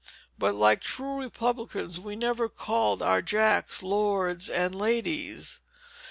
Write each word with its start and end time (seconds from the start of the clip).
But 0.35 0.55
like 0.55 0.81
true 0.81 1.21
republicans 1.21 1.99
we 1.99 2.15
never 2.15 2.49
called 2.49 3.03
our 3.03 3.21
jacks 3.21 3.83
lords 3.83 4.49
and 4.49 4.73
ladies. 4.73 5.59